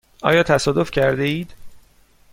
[0.21, 1.53] آیا تصادف کرده اید؟